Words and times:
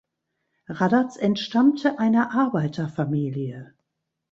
Raddatz 0.67 1.15
entstammte 1.15 1.99
einer 1.99 2.31
Arbeiterfamilie. 2.33 3.75